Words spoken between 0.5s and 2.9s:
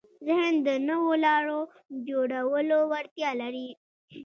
د نوو لارو جوړولو